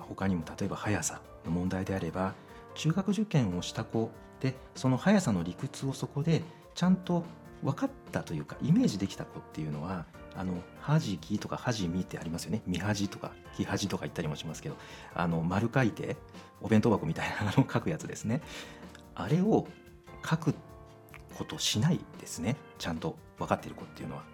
[0.00, 2.34] 他にも例えば速さの問題であれば
[2.74, 4.10] 中学受験をした子
[4.42, 6.42] でその速さの理屈をそこで
[6.74, 7.24] ちゃんと
[7.62, 12.62] 分かったというかイメージできた子っていうのはあのはじきとかはじみってありますよね。
[12.66, 14.76] みはじとかきはじとか言ったりもしますけど
[15.14, 16.16] あの丸書いて
[16.60, 18.42] お弁当箱みたいなのを書くやつですね。
[19.14, 19.68] あれを
[20.28, 20.54] 書く
[21.36, 22.56] ことしないですね。
[22.78, 24.24] ちゃんと分かってる子っていうのは。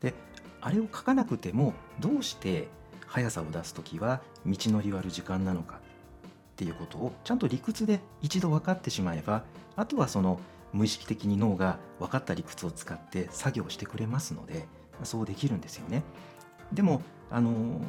[0.00, 0.14] で
[0.60, 2.68] あれを書かなくてもどうして
[3.06, 5.80] 速さを出す時は道のり割る時間なのか
[6.62, 9.42] っていうことをちゃんと理屈で一度分かってしまえば
[9.74, 10.38] あとはその
[10.72, 14.68] 無意識的に脳が分かった理屈を使って作業してくれますので
[15.02, 16.04] そうできるんですよね。
[16.72, 17.80] でもあのー、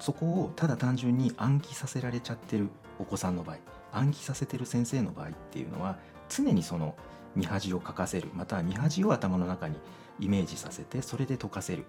[0.00, 2.68] そこをただ単純に暗記させられちゃってる
[2.98, 3.56] お子さんの場合
[3.92, 5.96] 暗記させてる先生の場合っていうのは
[6.28, 6.94] 常にその
[7.34, 9.76] 見恥を書かせるまたは見恥を頭の中に
[10.20, 11.86] イメージさせてそれで解かせる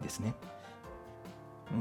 [0.00, 0.34] ですね。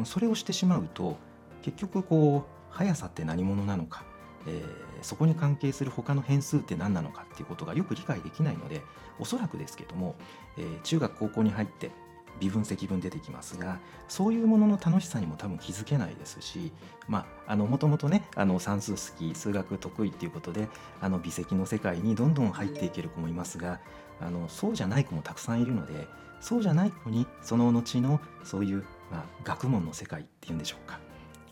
[0.04, 1.18] それをしてしまうと
[1.62, 4.04] 結局こう速さって何者なのか、
[4.48, 4.64] えー、
[5.02, 8.82] そこに関係する他の変数って何なのかっていうことがよく理解できないので
[9.20, 10.16] おそらくですけども、
[10.58, 11.92] えー、中学高校に入って
[12.40, 16.72] 微分積分出てきますがそういうものの楽しさにも多分気づけないですし
[17.08, 20.68] まあもともとねあの算数好き数学得意っていうことで
[21.02, 23.80] あの微積の世界にどんどん入っていける子もいますが
[24.20, 26.08] あのそうじゃない子もたくさんいるので
[26.40, 31.00] そうじゃない子にその後のそういうまあ、学問の世界っていうんでしょうか。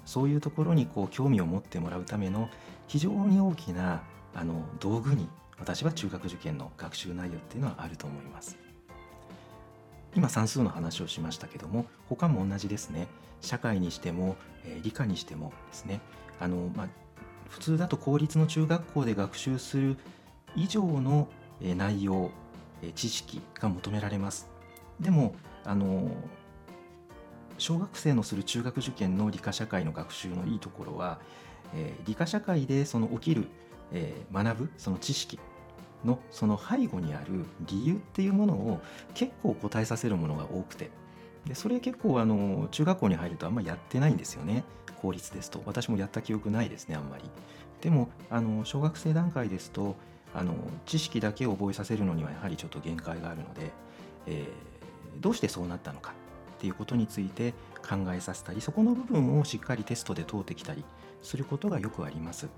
[0.09, 2.49] そういうところにこう興味を持ってもらうための
[2.87, 4.01] 非常に大きな
[4.33, 8.57] あの道具に私は中学受験の学習内容っていうのはあると思います。
[10.15, 13.07] 今算数の話をしましたけども他も同じですね。
[13.39, 16.01] 社会にしても、えー、理科にしてもですね。
[16.39, 16.87] あの、まあ、
[17.47, 19.95] 普通だと公立の中学校で学習する
[20.55, 21.27] 以上の
[21.61, 22.31] え内容
[22.81, 24.49] え知識が求められます。
[24.99, 26.09] でもあの
[27.59, 31.19] 小学生のする中学受験の理科社会の学習のいいところは、
[31.75, 33.47] えー、理科社会でその起きる、
[33.91, 35.39] えー、学ぶその知識
[36.03, 38.81] のその背後にある理由っていうものを
[39.13, 40.89] 結構答えさせるものが多くて
[41.45, 44.63] でそれ結構あの中学校に入るとあんまやってないんですよね。
[45.01, 45.61] 公立ですと。
[45.65, 47.23] 私もやった記憶ないですねあんまり。
[47.81, 49.95] でもあの小学生段階ですと
[50.33, 50.53] あの
[50.85, 53.71] 知識だけを覚えさせるのにはやはりちょっと限界があるので、
[54.27, 56.13] えー、どうしてそうなったのか。
[56.59, 57.53] っていうことについて
[57.87, 60.83] 考えさせたりそこの部分をしっかりテストで通ってきたり
[61.21, 62.49] することがよくあります。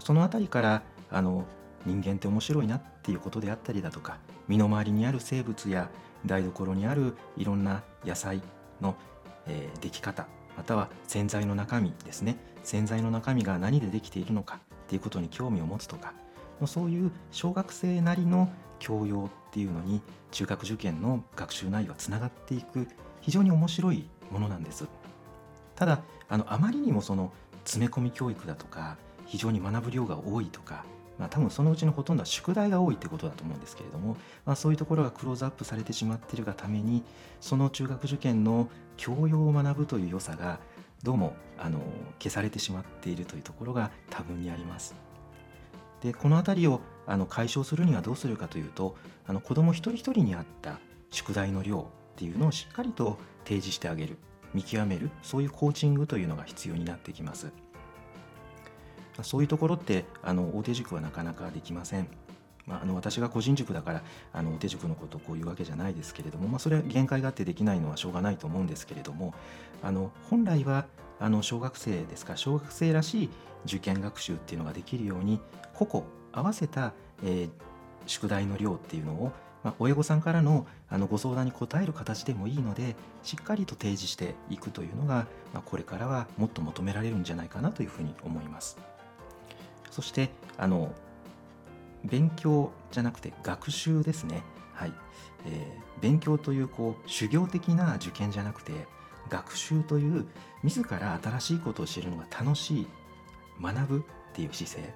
[0.00, 1.44] その辺りからあの
[1.84, 4.18] 人間って面白いなっていうことであったりだとか
[4.48, 5.90] 身の回りにある生物や
[6.24, 8.42] 台所にあるいろんな野菜
[8.80, 8.96] の、
[9.46, 16.14] えー、出来方または洗剤の中身ですね洗剤の中身が何でできているのかっていうことに興味を持つとか
[16.66, 22.88] そういう小学生なりの教養っていうのに中学受験の学習内容はつながっていく
[23.20, 24.86] 非常に面白いものなんです
[25.76, 27.30] ただあのあまりにもその
[27.64, 30.86] 詰め込み教育だとか非常に学ぶ量が多いとか、
[31.18, 37.02] まあ、多分そのうちのほとんどは宿題が多いってことだと思うんですけれども、まあ、そういうところがクローズアップされてしまっているがために
[37.40, 40.60] その中学受験の教養を学ぶという良さが
[41.02, 41.78] どうもあの
[42.18, 45.11] 消されてしまっているというところが多分にあります。
[46.02, 50.78] でこの辺りをあの解消するにはどうするかというとあの子ども一人一人に合った
[51.10, 51.84] 宿題の量っ
[52.16, 54.18] ていうのをしっかりと提示してあげる
[54.52, 57.52] 見極めるそういうコーチングというのが必要になってきます。
[59.22, 62.08] そういうところってあの大手塾はなかなかできません、
[62.66, 69.34] まあ、あの私が個人塾だからあの大手塾のことをこういうわけじゃないですけれども、まあ、それは限界があってできないのはしょうがないと思うんですけれども
[69.82, 70.86] あの本来は
[71.20, 73.30] あの小学生ですか小学生らしい
[73.66, 75.40] 受験学習っていうのができるように
[75.74, 76.92] 個々合わせた、
[77.24, 77.50] えー、
[78.06, 88.78] 宿題の量っていうのを、まあ、親御さんからのあのご相談に応える形でもいいのでしっかりと提示していくというのが、まあ、これからはもっと求められるんじゃないかなというふうに思います。
[89.90, 90.92] そしてあの
[92.04, 94.42] 勉強じゃなくて学習ですね。
[94.72, 94.92] はい
[95.46, 98.72] えー、勉強というこう修行的な受験じゃなくて
[99.28, 100.26] 学習という
[100.62, 102.86] 自ら新しいことを知るのが楽しい
[103.60, 104.94] 学ぶっていう姿勢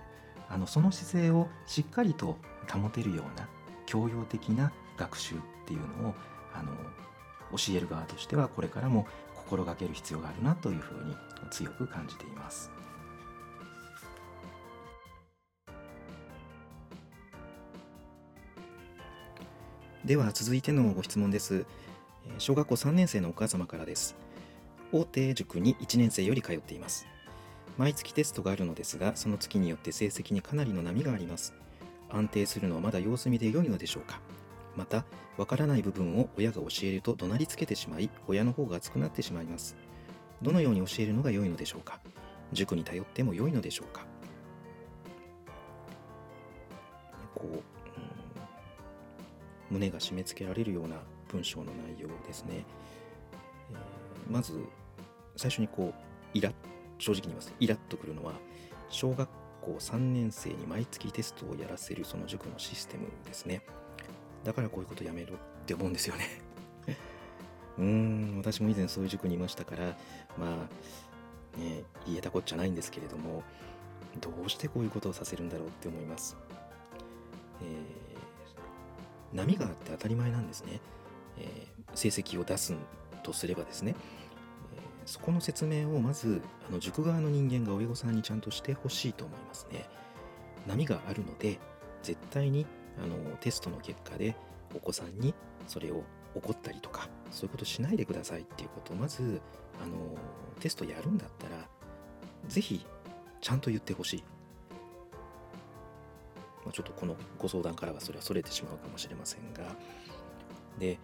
[0.48, 2.36] あのその姿勢をしっかりと
[2.70, 3.48] 保てるような
[3.86, 6.14] 教養的な学習っていうのを
[6.54, 6.72] あの
[7.52, 11.14] 教える側としてはこれからも心がける必要があるなというふうに
[11.50, 12.70] 強く感じています。
[20.04, 21.66] では続いてのご質問です。
[22.38, 24.16] 小学校3年生のお母様からです。
[24.92, 27.06] 大手塾に1年生より通っています。
[27.78, 31.54] 毎月テストがあるのですが、その月によって成績にかなりの波があります。
[32.10, 34.20] 安定するのはまだ様子見で良いのでしょうか
[34.76, 35.04] また、
[35.36, 39.76] わからない部分を親が教えると怒鳴りつけてしまい、親の方が熱くなってしまいます。
[40.42, 42.00] どのように教えるのが良いのでしょうか
[42.52, 44.04] 塾に頼っても良いのでしょうか
[47.34, 47.62] こう、うん、
[49.70, 50.96] 胸が締め付けられるような
[51.28, 52.64] 文章の内容ですね。
[53.70, 54.60] えー、まず、
[55.36, 56.52] 最初にこう、イラ
[56.98, 57.54] 正直に言います。
[57.60, 58.34] イラッとくるのは
[58.88, 59.28] 小学
[59.60, 63.62] 校3年生に毎月テストをやらせるその塾のシステムですね。
[64.44, 66.24] だからこういうことやめろって思うんですよね。
[67.78, 69.96] うーん私も以前そういう塾にいましたから
[70.38, 70.68] ま
[71.56, 73.42] あね言えたこっちゃないんですけれども
[74.20, 76.38] どうしてこういうことをさせるんだろうって思います、
[77.60, 80.80] えー、波があって当たり前なんですね、
[81.38, 82.74] え、成績を出す
[83.22, 83.94] とすればですね
[84.76, 89.88] えそこの説明をまずあの塾側の人間が親御さんにちゃんとしてほしいと思いますね。
[90.66, 91.58] 波があるので
[92.02, 92.66] 絶対に
[93.02, 94.34] あのテストの結果で
[94.74, 95.34] お子さんに
[95.66, 96.02] それを
[96.34, 99.40] 怒ったりとかそういうことしないでくださいっていうことをまず
[99.82, 99.94] あの
[100.60, 101.68] テストやるんだったら
[102.48, 102.84] 是非
[103.40, 104.24] ちゃんと言ってほしい。
[106.64, 109.76] まあ、ちょっとこのご相談からはそれはそれてしまうかもしれませんが
[110.78, 110.98] で、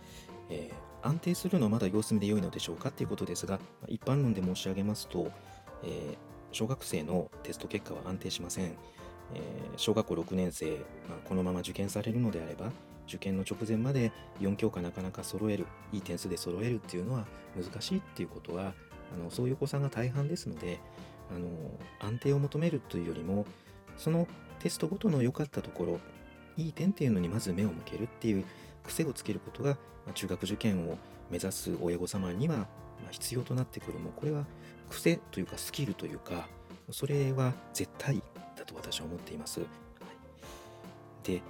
[0.50, 3.58] えー、安定するのはまだ様子見で良いのでしょうかということですが、
[3.88, 5.30] 一般論で申し上げますと、
[5.82, 6.16] えー、
[6.52, 8.76] 小学生のテスト結果は安定しません。
[9.34, 10.70] えー、小学校6年生、
[11.08, 12.70] まあ、このまま受験されるのであれば、
[13.08, 18.74] 受験の直前まで4教科なかなか揃える、いい点数で揃えるっていうのは難しいっていうことは、
[19.14, 20.80] あのそういうお子さんが大半ですので、
[21.34, 21.48] あの
[22.00, 23.46] 安定を求めるというよりも、
[23.96, 24.28] その
[24.60, 26.00] テストごとの良かったところ
[26.56, 28.44] いい点っていうのにまず目を向けるっていう
[28.84, 29.76] 癖をつけることが、
[30.14, 30.98] 中学受験を
[31.30, 32.66] 目指す親御様には、
[33.10, 34.44] 必要となってくるもこれは
[34.90, 36.48] 癖というかスキルというか
[36.90, 38.22] それは絶対
[38.56, 39.60] だと私は思っています。
[41.22, 41.40] で、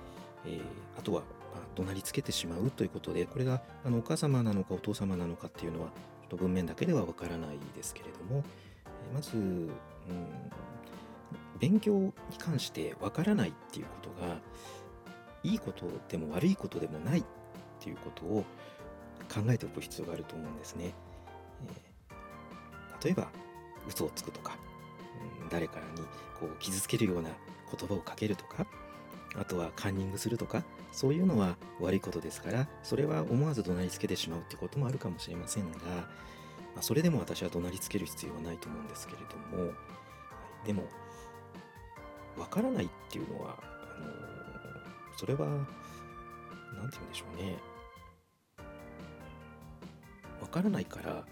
[0.47, 0.61] えー、
[0.99, 1.21] あとは、
[1.55, 8.45] まあ、怒鳴りつけてしまうということでこれがあのお母様なのかお父様なのかっていうのはちょっと文面だけではわからないですけれども、
[8.87, 9.71] え、まず、うん、
[11.59, 14.39] 勉強に関してわからないっていうことが
[15.45, 17.25] いいことでも悪いことでもないっ
[17.81, 18.45] ていうことを
[19.33, 20.95] 考えておく必要があると思うんですね。
[21.67, 23.29] えー、例えば
[23.89, 24.57] 嘘をつくとか、
[25.43, 26.03] うん、誰かに
[26.39, 27.31] こう傷つけるような
[27.77, 28.67] 言葉をかけるとか
[29.37, 30.63] あとはカンニングするとか
[30.93, 36.03] そういうのは悪いことですからそれは思わず怒鳴りつけてしまうってこともあるかもしれませんが、ま
[36.81, 39.73] あ、それでも私は怒鳴りつける必要はないと思うんですけれども、は
[40.65, 40.85] い、でも
[42.37, 44.62] わからないっていうのはあの
[45.17, 47.59] それは何て言うんでしょうね
[50.41, 51.25] わからないから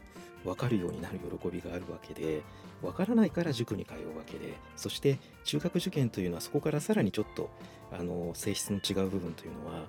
[0.44, 2.42] 分かるようになる喜びがあるわけで
[2.80, 7.50] 分からないから塾に通うわけでそして中学受験というのはそこからさらにちょっと
[7.92, 9.84] あの性質の違う部分というのは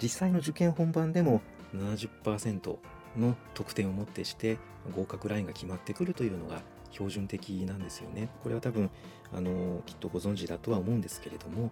[0.00, 1.40] 実際の受験本番でも
[1.74, 2.76] 70%
[3.16, 4.58] の得点をもってして
[4.94, 8.28] 合格ラインが決まってくるというのが標準的なんですよね。
[8.42, 8.90] これは多分
[9.32, 11.70] あのきっとご存知だとは思うんですけれども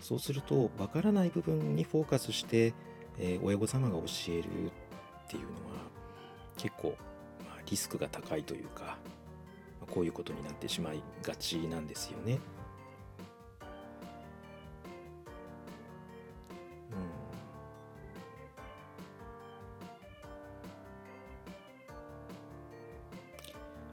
[0.00, 2.74] そうすると分からない部分にフォーカスして、
[3.18, 5.82] えー、親御様が教えるっていうのは
[6.56, 6.96] 結構、
[7.46, 8.98] まあ、リスクが高いというか、
[9.80, 12.38] まあ、こういうことになってしまいがちなんですよね。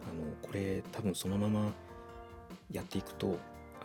[0.10, 1.72] あのこれ多分そのまま
[2.72, 3.38] やっていくと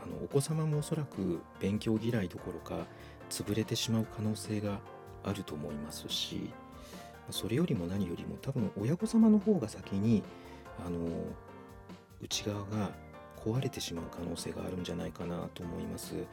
[0.04, 2.86] あのお子様もおそらく勉強嫌いどころか
[3.30, 4.78] 潰れてしまう可能性が
[5.24, 6.50] あると思いますし
[7.30, 10.22] それよりも何よりも多分親御様の方が先に
[10.86, 10.98] あの
[12.20, 12.90] 内側が
[13.42, 16.14] 壊れてしまう可能性があるんじゃないかなと思います。
[16.14, 16.24] で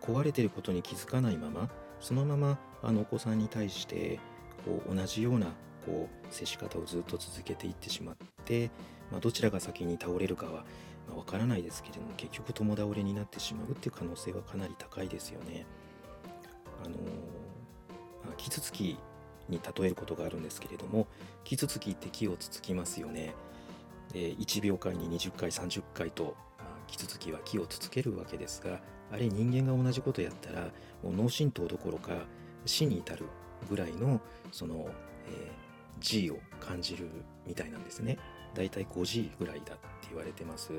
[0.00, 1.68] 壊れてることに気づかないまま
[2.00, 4.20] そのままあのお子さんに対して
[4.64, 5.46] こう同じような
[5.84, 8.70] こう接し方をずっと続けていってしまって、
[9.10, 10.64] まあ、どちらが先に倒れるかは
[11.10, 15.66] まあ、分からないですけれども結局共倒れになってしまうっていう可能性はかなり高いですよね。
[16.84, 16.94] あの
[18.24, 18.98] まあ、キツツキ
[19.48, 21.06] に例えることがあるんですけれども
[21.44, 23.34] キツツキって木をつつきますよね。
[24.12, 28.80] で1秒間に20回30回と、まあ、キツツキは木をつつけるわけですが
[29.12, 30.62] あれ人間が同じことやったら
[31.02, 32.12] もう脳震盪どころか
[32.64, 33.26] 死に至る
[33.68, 34.20] ぐらいの
[34.52, 34.88] その、
[35.28, 35.50] えー、
[36.00, 37.08] G を感じる
[37.46, 38.18] みたいなんですね。
[38.54, 40.72] だいたい 5G ぐらいだって言われてます。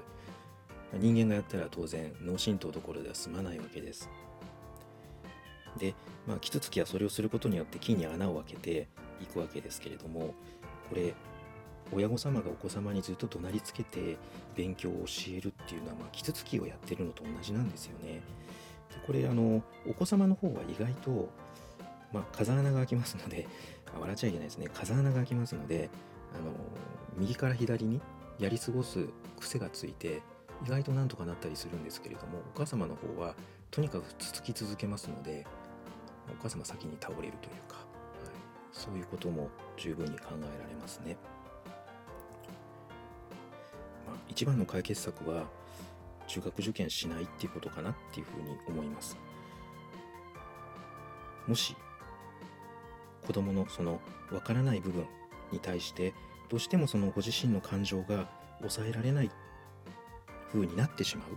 [0.93, 4.09] 人間がやったら当然脳震盪どころでは済まないわけです。
[5.77, 5.95] で、
[6.27, 8.87] まあ、キツツキはそれをすることによって木に穴を開けて
[9.21, 10.33] いくわけですけれども
[10.89, 11.13] これ
[11.93, 14.17] 親御様がお子様にずっと怒鳴りつけて
[14.55, 18.21] 勉強を教えるっていうのは、まあ、キツツキをやってるのと同じなんですよね。
[18.89, 21.29] でこれあのお子様の方は意外と、
[22.13, 23.47] まあ、風穴が開きますので
[23.99, 25.89] 笑っちゃいけないですね風穴が開きますので
[26.35, 26.51] あの
[27.17, 28.01] 右から左に
[28.39, 29.05] やり過ごす
[29.39, 30.21] 癖がついて
[30.65, 33.35] 意外となんとかなったりするんですけれどもお母様の方は
[33.71, 35.45] とにかくつき続けますので
[36.29, 37.85] お母様先に倒れるというか、はい、
[38.71, 41.17] そういうことも十分に考えられますね。
[44.07, 45.45] まあ、一番の解決策は
[46.27, 49.17] 中学受験しないっていうことかなっていうふうに思います。
[51.47, 51.75] もし
[53.25, 55.05] 子供のその分からない部分
[55.51, 56.13] に対して
[56.49, 58.29] どうしてもそのご自身の感情が
[58.59, 59.31] 抑えられない
[60.51, 61.27] 風になってしまう。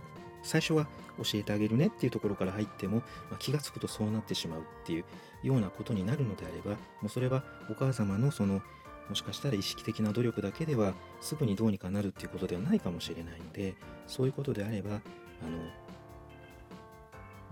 [0.43, 0.87] 最初は
[1.17, 3.03] 教えてあげるねっていうところから入っても、ま
[3.33, 5.05] あ、気が付くとそうなってしまうっていう
[5.43, 8.61] ようなことになるのであればもうそれはお母様のその
[9.09, 13.75] もしかしたら意識的な努力だけではすぐにどうにかなるっていうことではないかもしれないので
[14.07, 14.97] そういうことであればあ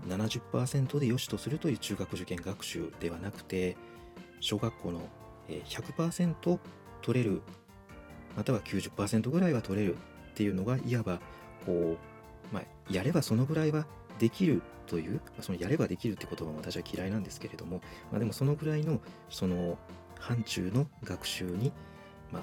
[0.08, 3.76] の70%で良しとするという中学受験学習ではなくて
[4.40, 5.00] 小学校の
[5.48, 6.58] 100%
[7.02, 7.42] 取れる
[8.36, 9.98] または90%ぐらいは取れるっ
[10.34, 11.20] ていうのがいわば
[11.64, 11.96] こ
[12.52, 13.86] う、まあ、やればそのぐらいは
[14.18, 17.80] できるという、そのやればできるって言葉も私は嫌いなんですけれども、
[18.10, 19.78] まあ、でもそのぐらいのその
[20.18, 21.72] 範疇の学習に、
[22.32, 22.42] まあ、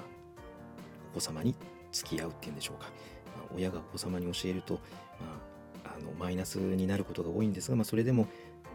[1.12, 1.54] お子様に
[1.92, 2.90] 付き合うっていうんでしょうか、
[3.36, 4.80] まあ、親がお子様に教えると、ま
[5.90, 8.26] あ、あのマイナスになることが多いんですが、まあ、それでも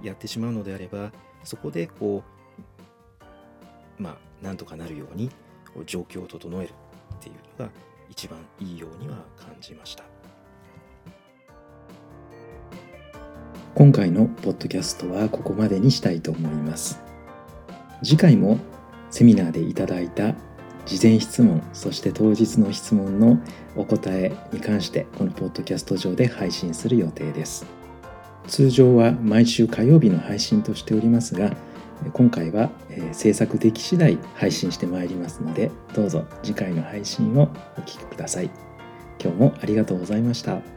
[0.03, 1.11] やってしまうのであれば
[1.43, 2.36] そこでこう
[3.97, 5.29] まあなんとかなるように
[5.85, 6.71] 状況を整える
[7.15, 7.71] っていうのが
[8.09, 10.03] 一番いいようには感じました。
[13.77, 16.99] 今回のポッドキャストはここまでにしたいと思います
[18.01, 18.57] 次回も
[19.11, 20.33] セミナーでいただいた
[20.87, 23.39] 事前質問そして当日の質問の
[23.75, 27.67] お答えに関してこのポッドキャスト上で配信する予定です
[28.47, 31.55] 通常は毎週火曜日の配信としておりますが
[32.13, 38.51] 今回は、え制作でき次第配信してまいりますのでどうぞ次回の配信をお聴きください
[39.21, 40.76] 今日もありがとうございました。